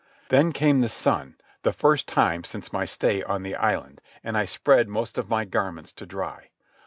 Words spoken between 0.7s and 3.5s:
the sun, the first time since my stay on